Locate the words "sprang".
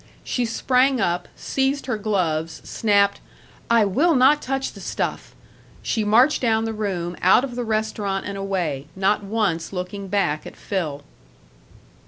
0.45-0.99